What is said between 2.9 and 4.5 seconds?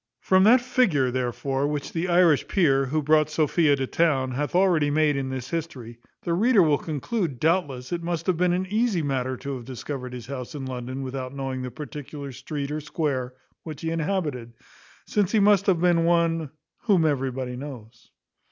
brought Sophia to town,